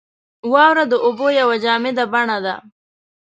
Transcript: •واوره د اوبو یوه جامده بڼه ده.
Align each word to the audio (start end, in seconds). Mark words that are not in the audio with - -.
•واوره 0.51 0.83
د 0.91 0.93
اوبو 1.05 1.27
یوه 1.39 1.55
جامده 1.63 2.05
بڼه 2.13 2.37
ده. 2.45 2.55